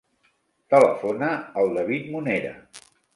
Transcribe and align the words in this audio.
Telefona 0.73 1.29
al 1.65 1.69
David 1.75 2.09
Munera. 2.15 2.55